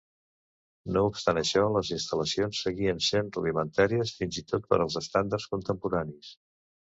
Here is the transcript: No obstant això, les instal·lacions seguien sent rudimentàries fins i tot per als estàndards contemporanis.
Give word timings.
No 0.93 1.01
obstant 1.09 1.39
això, 1.41 1.65
les 1.75 1.91
instal·lacions 1.95 2.61
seguien 2.67 3.03
sent 3.09 3.29
rudimentàries 3.37 4.15
fins 4.23 4.41
i 4.43 4.45
tot 4.55 4.67
per 4.73 4.81
als 4.87 4.99
estàndards 5.03 5.47
contemporanis. 5.53 6.35